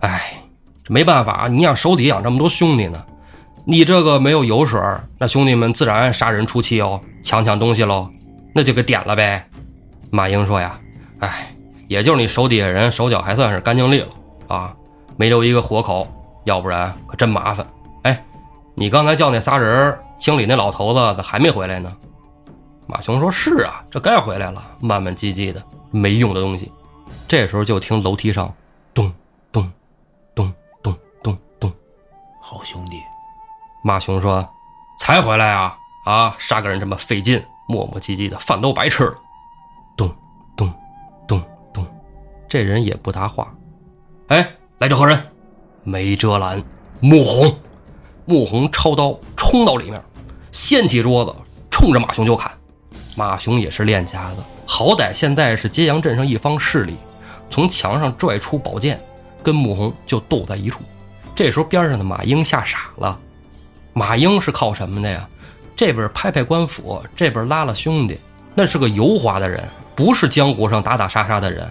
[0.00, 0.42] 哎，
[0.82, 3.04] 这没办法，你养手底养这么多兄弟呢，
[3.64, 4.80] 你这个没有油水，
[5.18, 8.08] 那兄弟们自然杀人出气哦，抢抢东西喽，
[8.54, 9.46] 那就给点了呗。
[10.10, 10.78] 马英说呀，
[11.20, 11.54] 哎，
[11.88, 14.74] 也就是你手底下人手脚还算是干净利落啊，
[15.16, 16.06] 没留一个活口，
[16.44, 17.66] 要不然可真麻烦。
[18.02, 18.24] 哎，
[18.74, 21.92] 你刚才叫那仨人清理那老头子，咋还没回来呢？
[22.88, 26.70] 马雄说：“是啊，这该回来了，慢慢唧唧的，没用的东西。”
[27.32, 28.54] 这时候就听楼梯上，
[28.92, 29.10] 咚
[29.50, 29.72] 咚
[30.34, 31.72] 咚咚咚咚，
[32.42, 32.98] 好兄弟，
[33.82, 34.46] 马雄说
[35.00, 36.36] ：“才回来啊啊！
[36.38, 39.14] 杀个人这么费劲，磨磨唧唧的，饭都白吃了。”
[39.96, 40.14] 咚
[40.54, 40.70] 咚
[41.26, 41.42] 咚
[41.72, 41.86] 咚，
[42.46, 43.50] 这人也不答话。
[44.28, 45.18] 哎，来者何人？
[45.84, 46.62] 没遮拦。
[47.00, 47.50] 穆弘，
[48.26, 49.98] 穆弘抄刀冲到里面，
[50.50, 51.34] 掀起桌子，
[51.70, 52.52] 冲着马雄就砍。
[53.16, 56.94] 马雄也是练家子，好歹现在是揭阳镇上一方势力。
[57.52, 58.98] 从墙上拽出宝剑，
[59.42, 60.80] 跟穆弘就斗在一处。
[61.34, 63.20] 这时候边上的马英吓傻了。
[63.92, 65.28] 马英是靠什么的呀？
[65.76, 68.18] 这边拍拍官府，这边拉拉兄弟，
[68.54, 69.62] 那是个油滑的人，
[69.94, 71.70] 不是江湖上打打杀杀的人。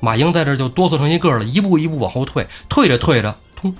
[0.00, 3.74] 马英在这就哆嗦成一个了，一步一步往后退，退着退着，通，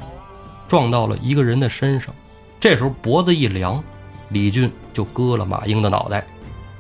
[0.67, 2.15] 撞到了一个人的身上。
[2.61, 3.83] 这时候脖子一凉，
[4.29, 6.27] 李俊就割了马英的脑袋。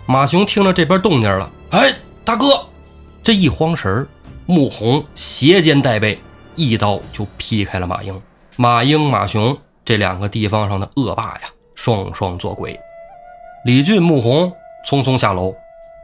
[0.05, 2.67] 马雄听着这边动静了，哎，大哥，
[3.23, 4.07] 这一慌神儿。
[4.51, 6.19] 穆弘斜肩带背，
[6.57, 8.19] 一刀就劈开了马英。
[8.57, 11.41] 马英、马雄这两个地方上的恶霸呀，
[11.75, 12.75] 双双做鬼。
[13.67, 14.51] 李俊、穆弘
[14.87, 15.55] 匆匆下楼，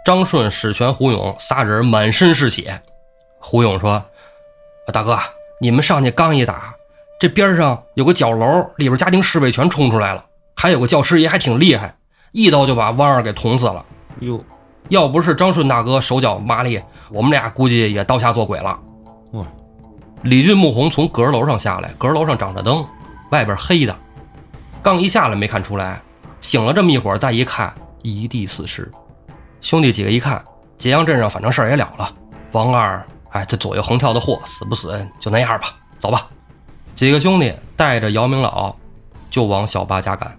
[0.05, 2.83] 张顺、史全、胡勇仨人满身是血。
[3.39, 4.05] 胡勇说
[4.93, 5.19] ：“大哥，
[5.59, 6.75] 你们上去刚一打，
[7.19, 10.23] 这边上有个角楼，里边家庭侍卫全冲出来了，
[10.55, 11.97] 还有个教师爷还挺厉害，
[12.33, 13.83] 一刀就把汪二给捅死了。”
[14.21, 14.39] 哟。
[14.89, 18.79] 要不是张顺大哥手脚麻利，我们俩估计也刀下做鬼了。
[19.33, 19.45] 哇！
[20.23, 22.87] 李俊、穆弘从阁楼上下来，阁楼上长着灯，
[23.31, 23.97] 外边黑的，
[24.83, 26.01] 刚一下来没看出来，
[26.41, 28.91] 醒了这么一会儿，再一看，一地死尸。
[29.61, 30.43] 兄弟几个一看，
[30.77, 32.11] 揭阳镇上反正事儿也了了，
[32.53, 36.27] 王二，哎，这左右横跳的货，死不死就那样吧，走吧。
[36.95, 38.75] 几个兄弟带着姚明老
[39.29, 40.39] 就往小八家赶，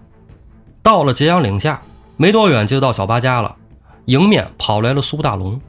[0.82, 1.80] 到了揭阳岭下，
[2.16, 3.54] 没多远就到小八家了。
[4.06, 5.60] 迎面跑来了苏大龙，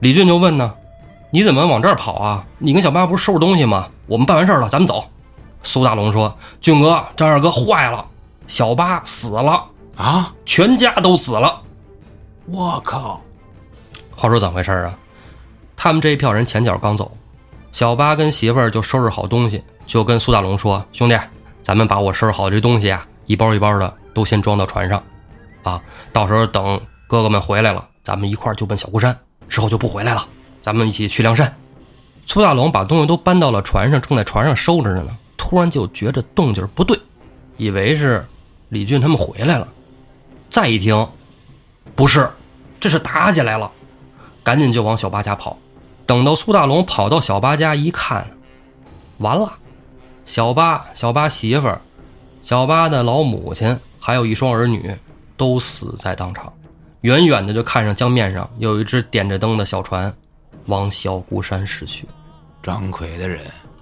[0.00, 0.72] 李俊就问呢
[1.30, 2.44] ：“你怎么往这儿跑啊？
[2.56, 3.88] 你跟小八不是收拾东西吗？
[4.06, 5.04] 我们办完事儿了，咱们走。”
[5.62, 8.06] 苏大龙说：“俊哥，张二哥坏了，
[8.46, 9.62] 小八死了
[9.96, 11.60] 啊，全家都死了。”
[12.50, 13.20] 我靠！
[14.14, 14.98] 话说怎么回事啊？
[15.76, 17.14] 他们这一票人前脚刚走，
[17.72, 21.18] 小八跟媳妇儿就收拾好东西，就跟苏大龙说：“兄弟，
[21.60, 25.02] 咱们把我收拾好这东西啊，一包一包的都先装到船上，
[25.62, 25.78] 啊，
[26.10, 29.16] 到时候等。”哥哥们回来了，咱们一块儿就奔小孤山，
[29.48, 30.26] 之后就不回来了。
[30.60, 31.56] 咱们一起去梁山。
[32.26, 35.16] 苏大龙把东西都搬到了船上，正在船上收着呢。
[35.36, 36.98] 突然就觉着动静不对，
[37.56, 38.26] 以为是
[38.70, 39.68] 李俊他们回来了。
[40.50, 41.08] 再一听，
[41.94, 42.28] 不是，
[42.80, 43.70] 这是打起来了，
[44.42, 45.56] 赶紧就往小八家跑。
[46.04, 48.26] 等到苏大龙跑到小八家一看，
[49.18, 49.52] 完了，
[50.24, 51.80] 小八、小八媳妇儿、
[52.42, 54.92] 小八的老母亲，还有一双儿女，
[55.36, 56.52] 都死在当场。
[57.06, 60.12] 远远的就看上江面上有一只点着灯的小船，
[60.64, 62.04] 往小孤山驶去。
[62.60, 63.40] 张奎的人，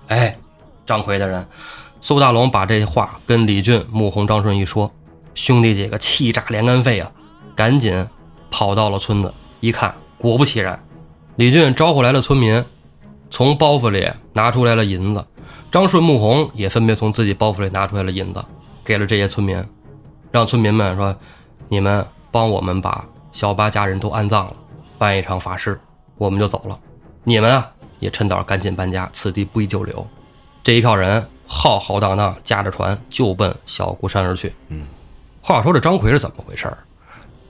[0.08, 0.36] 哎，
[0.84, 1.46] 张奎的人，
[2.02, 4.92] 苏大龙把这话跟李俊、穆弘、张顺一说，
[5.34, 7.10] 兄弟几个气炸连肝肺啊，
[7.54, 8.06] 赶紧
[8.50, 10.78] 跑到了村子，一看，果不其然，
[11.36, 12.62] 李俊招呼来了村民，
[13.30, 15.24] 从包袱里拿出来了银子，
[15.72, 18.44] 张顺、穆弘也分别从自己包袱里拿出来了银子，
[18.84, 19.64] 给了这些村民，
[20.30, 21.16] 让村民们说
[21.70, 23.02] ：“你们帮我们把
[23.34, 24.54] 小八家人都安葬了，
[24.96, 25.78] 办一场法事，
[26.16, 26.78] 我们就走了。
[27.24, 27.68] 你们啊，
[27.98, 30.06] 也趁早赶紧搬家，此地不宜久留。”
[30.62, 34.54] 这一票人浩浩荡荡驾着船就奔小孤山而去。
[34.68, 34.86] 嗯，
[35.42, 36.78] 话说这张奎是怎么回事儿？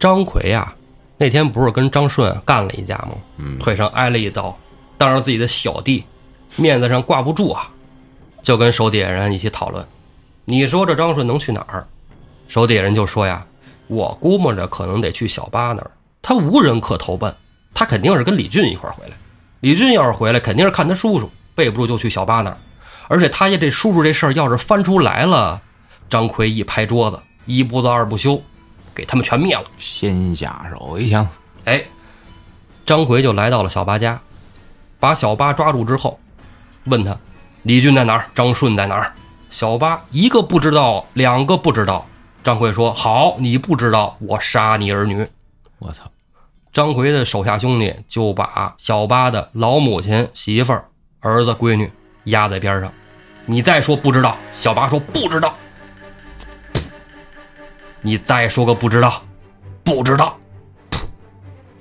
[0.01, 0.75] 张奎呀，
[1.19, 3.11] 那天不是跟张顺干了一架吗？
[3.37, 4.57] 嗯腿上挨了一刀，
[4.97, 6.05] 当着自己的小弟，
[6.57, 7.71] 面子上挂不住啊，
[8.43, 9.87] 就跟手底下人一起讨论。
[10.47, 11.87] 你说这张顺能去哪儿？
[12.49, 13.47] 手底下人就说呀，
[13.87, 15.91] 我估摸着可能得去小八那儿，
[16.23, 17.35] 他无人可投奔，
[17.75, 19.17] 他肯定是跟李俊一块儿回来。
[19.61, 22.57] 李俊要是回来，肯定是看他叔叔，背不住就去小八那儿。
[23.09, 25.61] 而且他家这叔叔这事儿要是翻出来了，
[26.09, 28.43] 张奎一拍桌子，一不做二不休，
[28.95, 29.65] 给他们全灭了。
[29.77, 31.27] 先下手为强。
[31.65, 31.83] 哎，
[32.87, 34.19] 张奎就来到了小八家，
[34.99, 36.19] 把小八抓住之后，
[36.85, 37.17] 问他
[37.63, 39.13] 李俊在哪儿，张顺在哪儿。
[39.51, 42.07] 小八一个不知道，两个不知道。
[42.45, 45.27] 张奎说：“好，你不知道，我杀你儿女。
[45.79, 46.05] 我操！”
[46.75, 50.87] 张奎的手下兄弟就把小八的老母亲、媳妇儿、
[51.21, 51.91] 儿子、闺女
[52.25, 52.93] 压在边上。
[53.47, 55.55] 你再说不知道，小八说不知道。
[58.03, 59.23] 你再说个不知道，
[59.83, 60.37] 不知道。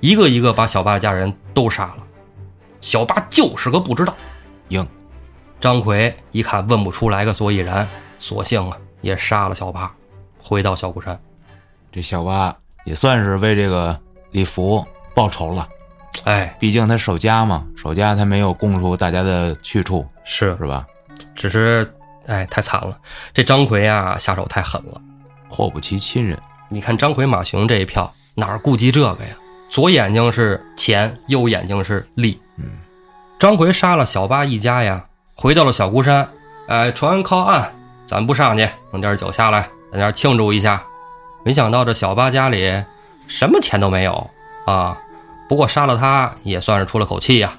[0.00, 1.96] 一个一个把小八家人都杀了。
[2.80, 4.16] 小八就是个不知道。
[4.68, 4.86] 硬，
[5.60, 7.86] 张奎一看问不出来个所以然，
[8.18, 9.94] 索性啊也杀了小八，
[10.44, 11.18] 回到小孤山。
[11.90, 12.54] 这小八
[12.84, 13.98] 也算是为这个
[14.32, 15.66] 李福报仇了。
[16.24, 20.86] 哎，毕竟他守家嘛，守家他没有供出大家的去处，是，是吧？
[21.34, 21.90] 只是
[22.26, 22.98] 哎太惨了，
[23.32, 25.00] 这张奎啊下手太狠了。
[25.48, 26.38] 祸不及亲人。
[26.68, 29.36] 你看张奎、马雄这一票哪儿顾及这个呀？
[29.70, 32.40] 左眼睛是钱，右眼睛是利。
[32.58, 32.66] 嗯，
[33.38, 35.04] 张奎杀了小八一家呀，
[35.34, 36.28] 回到了小孤山。
[36.68, 37.74] 哎，船靠岸，
[38.06, 40.84] 咱不上去，弄点酒下来，在那儿庆祝一下。
[41.44, 42.84] 没想到这小八家里
[43.28, 44.30] 什么钱都没有
[44.66, 44.98] 啊！
[45.48, 47.56] 不过杀了他也算是出了口气呀。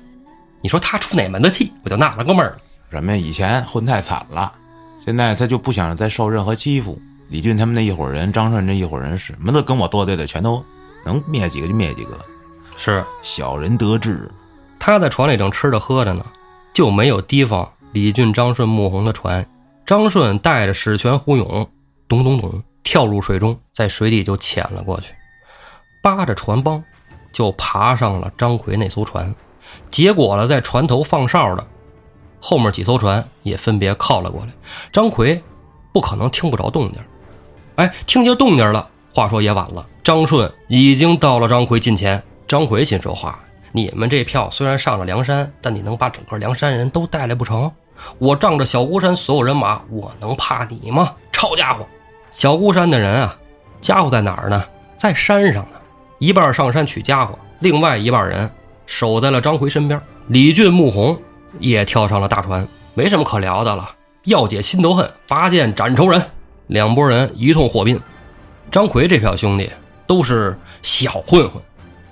[0.61, 1.71] 你说他出哪门子气？
[1.83, 2.57] 我就纳了个闷儿。
[2.89, 4.51] 人们以前混太惨了，
[4.97, 6.99] 现在他就不想再受任何欺负。
[7.29, 10.63] 李俊他们那一伙人，张顺这一伙人，什么都跟我作对的，全都
[11.05, 12.17] 能灭几个就灭几个。
[12.75, 14.29] 是小人得志，
[14.79, 16.25] 他在船里正吃着喝着呢，
[16.73, 19.47] 就没有提防李俊、张顺、穆弘的船。
[19.85, 21.69] 张顺带着史全、胡勇，
[22.07, 25.13] 咚咚咚跳入水中，在水底就潜了过去，
[26.01, 26.83] 扒着船帮
[27.31, 29.33] 就爬上了张奎那艘船。
[29.89, 31.67] 结果了，在船头放哨的
[32.39, 34.53] 后面几艘船也分别靠了过来。
[34.91, 35.41] 张奎
[35.91, 37.01] 不可能听不着动静，
[37.75, 38.87] 哎，听见动静了。
[39.13, 42.21] 话说也晚了，张顺已经到了张奎近前。
[42.47, 43.39] 张奎心说话
[43.73, 47.71] ：“你们这票虽然上了梁山，但你能把整个梁山人都带来不成？
[48.19, 51.15] 我仗着小孤山所有人马，我能怕你吗？
[51.31, 51.87] 臭家伙！
[52.35, 53.33] 小孤山的人啊，
[53.79, 54.61] 家伙在哪儿呢？
[54.97, 55.79] 在山上呢。
[56.19, 58.51] 一半上山取家伙，另外一半人
[58.85, 59.99] 守在了张奎身边。
[60.27, 61.17] 李俊、穆弘
[61.59, 63.89] 也跳上了大船，没什么可聊的了，
[64.25, 66.21] 要解心头恨，拔剑斩仇人。
[66.67, 67.97] 两拨人一通火并。
[68.69, 69.71] 张奎这票兄弟
[70.05, 71.61] 都是小混混。”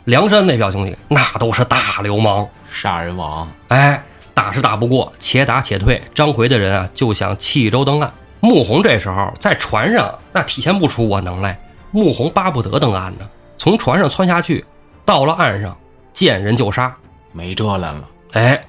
[0.05, 3.51] 梁山那票兄弟，那都是大流氓，杀人王。
[3.67, 4.01] 哎，
[4.33, 6.01] 打是打不过，且打且退。
[6.15, 8.09] 张奎的人啊，就想弃舟登岸。
[8.43, 11.57] 穆弘这时候在船上，那体现不出我能耐。
[11.91, 13.25] 穆弘巴不得登岸呢，
[13.57, 14.65] 从船上窜下去，
[15.05, 15.73] 到了岸上，
[16.11, 16.93] 见人就杀，
[17.31, 18.05] 没这来了。
[18.33, 18.61] 哎，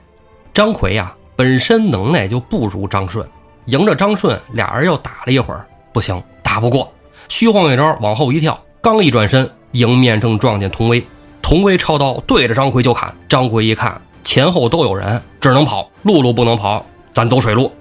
[0.53, 3.29] 张奎呀、本身能耐就不如张顺，
[3.65, 6.89] 迎着张顺，俩人又打了一会儿，不行，打不过，
[7.29, 11.05] 虚晃一招，往后一跳，刚一转身，迎面正撞见童威。
[11.43, 17.73] 童威抄刀对着张奎就砍，张奎一看前后都有人，只能跑，陆路不能跑，咱走水路。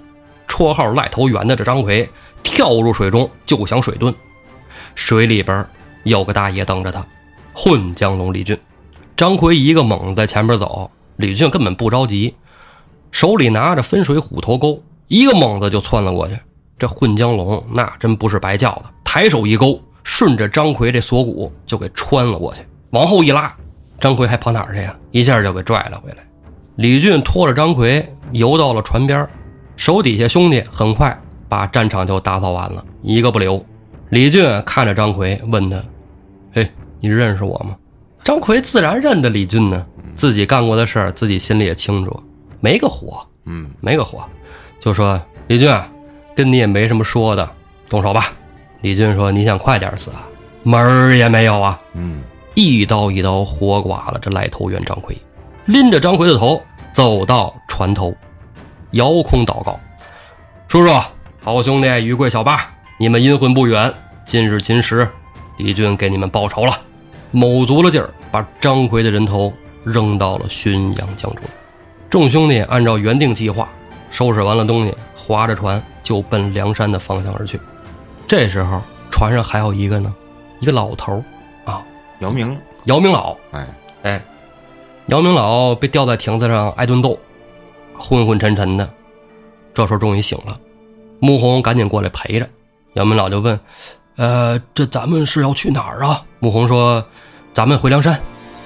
[0.53, 2.07] 绰号赖头圆的这张奎
[2.43, 4.13] 跳入水中就想水遁，
[4.93, 5.65] 水里边
[6.03, 7.03] 有个大爷等着他，
[7.55, 8.55] 混江龙李俊。
[9.17, 12.35] 张奎一个猛子在前边走，李俊根本不着急，
[13.09, 16.37] 手里拿着分水虎头钩，一个猛子就窜了过去。
[16.77, 22.61] 这混江龙那真不是白叫的，抬手一勾，顺着张奎这锁骨就给穿了过去。
[22.91, 23.51] 往后一拉，
[23.99, 24.95] 张奎还跑哪儿去呀？
[25.09, 26.17] 一下就给拽了回来。
[26.75, 29.27] 李俊拖着张奎游到了船边，
[29.75, 31.17] 手底下兄弟很快
[31.49, 33.63] 把战场就打扫完了，一个不留。
[34.09, 35.83] 李俊看着张奎，问他
[36.53, 37.75] ：“嘿，你认识我吗？”
[38.23, 42.17] 张奎自然认得李俊呢，自己干过的事儿，自己心里也清楚，
[42.59, 44.23] 没个火，嗯，没个火，
[44.79, 45.69] 就说：“李俊，
[46.35, 47.49] 跟你也没什么说的，
[47.89, 48.25] 动手吧。
[48.81, 50.27] 李俊说：“你想快点死啊？
[50.63, 52.21] 门儿也没有啊！”嗯，
[52.53, 55.17] 一刀一刀活剐了这赖头猿张奎，
[55.65, 56.61] 拎着张奎的头
[56.93, 58.15] 走到船头，
[58.93, 59.79] 遥空祷告
[60.67, 60.91] ：“叔叔，
[61.41, 62.59] 好兄弟于贵、小八，
[62.97, 63.91] 你们阴魂不远，
[64.23, 65.07] 今日今时，
[65.57, 66.79] 李俊给你们报仇了。”
[67.31, 69.51] 卯足了劲儿，把张奎的人头
[69.83, 71.43] 扔到了浔阳江中。
[72.07, 73.67] 众兄弟按照原定计划，
[74.11, 77.59] 收拾完了东西，划着船就奔梁山的方向而去。
[78.27, 78.79] 这时候，
[79.09, 80.13] 船上还有一个呢，
[80.59, 81.23] 一个老头儿
[81.65, 81.81] 啊，
[82.19, 83.35] 姚明，姚明老。
[83.49, 83.67] 哎，
[84.03, 84.21] 哎，
[85.07, 87.17] 姚明老被吊在亭子上挨顿揍，
[88.03, 88.87] 昏昏沉沉的。
[89.73, 90.59] 这时候终于醒了，
[91.19, 92.47] 穆红赶紧过来陪着。
[92.93, 93.59] 杨门老就问
[94.17, 97.03] ：“呃，这咱们是要去哪儿啊？”穆红说
[97.53, 98.19] ：“咱们回梁山。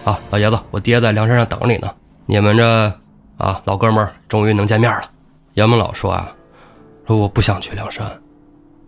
[0.04, 1.90] 啊，老爷子，我爹在梁山上等你呢。
[2.26, 2.94] 你们这
[3.38, 5.04] 啊，老哥们儿终于能见面了。”
[5.54, 6.34] 杨门老说：“啊，
[7.08, 8.06] 说我不想去梁山，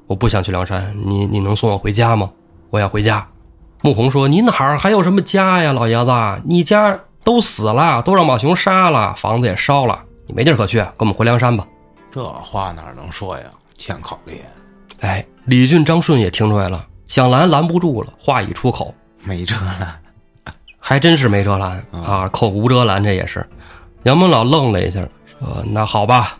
[0.07, 0.93] 我不想去梁山。
[1.05, 2.29] 你你能送我回家吗？
[2.69, 3.25] 我要回家。”
[3.81, 6.11] 穆红说：“你哪儿还有什么家呀，老爷子？
[6.43, 11.67] 你家都死了，都让马雄杀了，房子也烧了，你没地儿可去，跟我们回梁山吧。
[12.11, 13.45] 这话哪能说呀？
[13.75, 14.39] 欠考虑，”
[15.01, 19.99] 哎，李俊、张顺也听出来了，想拦拦不住了，话一出口，没辙了。
[20.77, 23.43] 还真是没辙拦啊，口无遮拦，这也是。
[24.03, 26.37] 杨门老愣了一下，说：“那好吧。”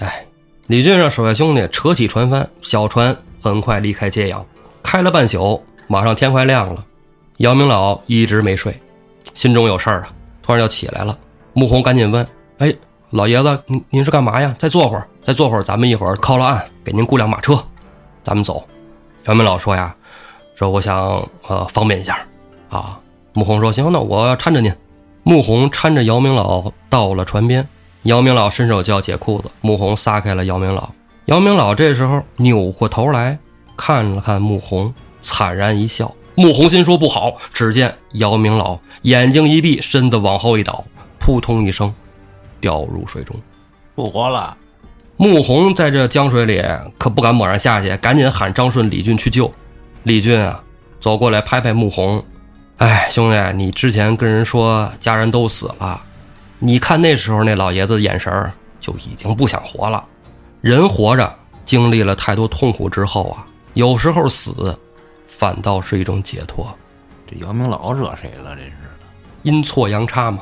[0.00, 0.26] 哎，
[0.66, 4.44] 李俊让手下兄弟扯起船帆，小船很快离开揭阳，
[4.82, 6.84] 开了半宿，马上天快亮了。
[7.36, 8.74] 杨明老一直没睡，
[9.34, 11.16] 心中有事儿啊，突然就起来了。
[11.52, 12.26] 穆弘赶紧问
[12.58, 12.74] ：“哎，
[13.14, 14.52] 老爷子，您您是干嘛呀？
[14.58, 17.56] 再坐会儿，再坐会儿，咱们一会儿靠了岸，给您雇辆马车，
[18.24, 18.66] 咱们走。”
[19.26, 19.94] 姚明老说呀
[20.56, 22.18] ：“说我想呃方便一下
[22.70, 22.98] 啊。”
[23.32, 24.74] 穆弘说：“行，那我搀着您。”
[25.22, 27.64] 穆弘搀着姚明老到了船边，
[28.02, 30.90] 姚明老伸手就要解裤子，穆弘撒开了姚明老。
[31.26, 33.38] 姚明老这时候扭过头来
[33.76, 36.12] 看了看穆弘，惨然一笑。
[36.34, 40.84] 穆弘心说不好，只见姚明老眼睛一闭，身子往后一倒，
[41.20, 41.94] 扑通一声
[42.64, 43.36] 掉入水中。
[43.94, 44.56] 不活了。
[45.18, 46.64] 穆弘在这江水里
[46.96, 49.52] 可不敢猛然下去，赶紧喊张顺、李俊去救。
[50.04, 50.64] 李俊啊，
[50.98, 52.24] 走过来拍拍穆弘。
[52.78, 56.00] 哎，兄弟，你之前跟人说家人都死了，
[56.58, 58.50] 你看那时候那老爷子的眼神儿
[58.80, 60.02] 就已经不想活了。
[60.62, 61.30] 人活着
[61.66, 64.74] 经历了太多痛苦之后啊，有时候死
[65.26, 66.74] 反倒是一种解脱。
[67.26, 68.56] 这姚明老惹谁了？
[68.56, 68.72] 这是
[69.42, 70.38] 阴错阳差嘛，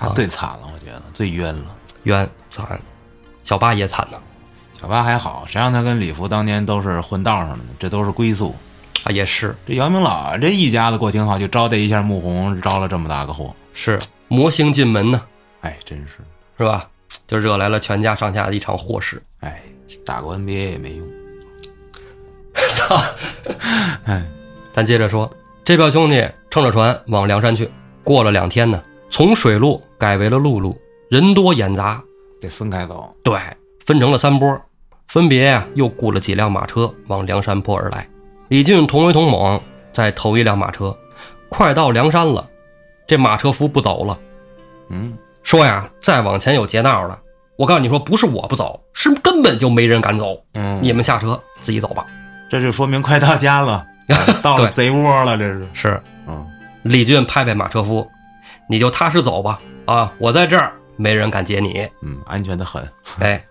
[0.00, 1.76] 他最惨了，我觉得最冤了。
[2.04, 2.80] 冤惨，
[3.44, 4.18] 小八也惨呢。
[4.80, 7.64] 小八还好，谁让他跟李福当年都是混道上的呢？
[7.78, 8.56] 这都是归宿。
[9.04, 13.54] 啊，也是这姚明老这一家子过挺好，就招待一下穆弘，招了这么大个祸。
[13.74, 15.22] 是魔星进门呢，
[15.60, 16.14] 哎，真是
[16.56, 16.88] 是吧？
[17.26, 19.22] 就惹来了全家上下的一场祸事。
[19.40, 19.62] 哎，
[20.04, 21.06] 打过 NBA 也没用。
[22.74, 23.02] 操！
[24.04, 24.24] 哎，
[24.72, 25.30] 咱接着说，
[25.64, 27.70] 这票兄弟乘着船往梁山去。
[28.02, 32.02] 过了两天呢，从水路改为了陆路，人多眼杂，
[32.40, 33.14] 得分开走。
[33.22, 33.38] 对，
[33.84, 34.58] 分成了三波，
[35.08, 38.08] 分别呀又雇了几辆马车往梁山坡而来。
[38.48, 39.60] 李俊同为同猛，
[39.92, 40.96] 在头一辆马车，
[41.50, 42.48] 快到梁山了，
[43.06, 44.18] 这马车夫不走了，
[44.88, 47.18] 嗯，说呀，再往前有劫道的，
[47.56, 50.42] 我告诉你说，不是我不走，是根本就没人敢走。
[50.54, 52.06] 嗯，你们下车自己走吧。
[52.50, 53.84] 这就说明快到家了，
[54.42, 55.68] 到了贼窝了，这是。
[55.74, 56.46] 是，嗯，
[56.84, 58.08] 李俊拍拍马车夫，
[58.66, 59.60] 你就踏实走吧。
[59.90, 61.84] 啊，我在这儿，没人敢劫你。
[62.02, 62.88] 嗯，安全的很。
[63.18, 63.44] 哎，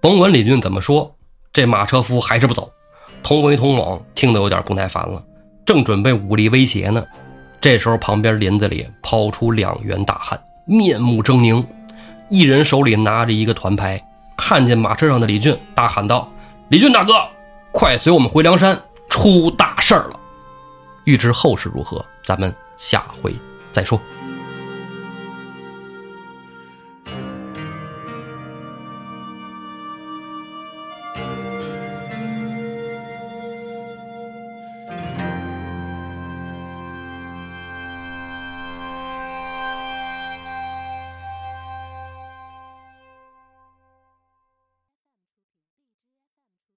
[0.00, 1.12] 甭管李俊怎么说，
[1.52, 2.70] 这马车夫还是不走。
[3.24, 5.20] 同为同猛，听得有点不耐烦了，
[5.66, 7.04] 正准备武力威胁呢。
[7.60, 11.66] 这时候，旁边林子里跑出两员大汉，面目狰狞，
[12.30, 14.00] 一人手里拿着一个团牌，
[14.36, 16.30] 看见马车上的李俊，大喊道
[16.70, 17.14] ：“李俊大哥，
[17.72, 20.20] 快随我们回梁山，出大事儿了！”
[21.02, 23.34] 欲知后事如何，咱们下回
[23.72, 24.00] 再说。